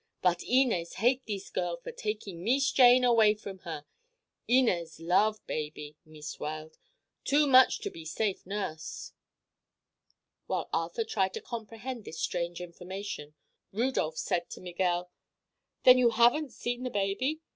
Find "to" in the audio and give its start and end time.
7.81-7.91, 11.35-11.41, 14.49-14.59